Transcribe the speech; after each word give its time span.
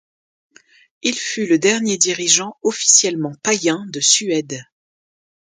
Il 1.03 1.13
fut 1.13 1.45
le 1.45 1.59
dernier 1.59 1.95
dirigeant 1.95 2.57
officiellement 2.63 3.35
païen 3.43 3.85
de 3.89 3.99
Suède. 3.99 4.65